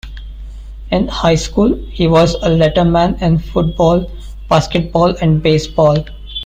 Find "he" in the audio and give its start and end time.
1.91-2.07